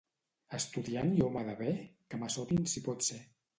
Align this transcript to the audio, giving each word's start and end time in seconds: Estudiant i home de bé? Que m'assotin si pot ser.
Estudiant 0.57 1.11
i 1.17 1.21
home 1.27 1.45
de 1.51 1.55
bé? 1.61 1.75
Que 2.09 2.23
m'assotin 2.25 2.69
si 2.75 2.87
pot 2.91 3.09
ser. 3.13 3.23